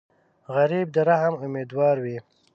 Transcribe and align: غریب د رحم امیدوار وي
غریب 0.55 0.87
د 0.95 0.97
رحم 1.09 1.33
امیدوار 1.45 1.95
وي 2.03 2.17